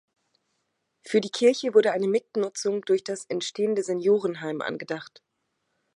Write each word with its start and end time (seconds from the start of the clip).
Für 1.05 1.21
die 1.21 1.29
Kirche 1.29 1.75
wurde 1.75 1.91
eine 1.91 2.07
Mitnutzung 2.07 2.81
durch 2.83 3.03
das 3.03 3.25
entstehende 3.25 3.83
Seniorenheim 3.83 4.59
angedacht. 4.61 5.21